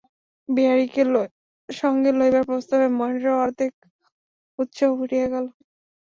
[0.49, 1.01] বিহারীকে
[1.69, 3.71] সঙ্গে লইবার প্রস্তাবে মহেন্দ্রের অর্ধেক
[4.59, 5.45] উৎসাহ উড়িয়া গেল।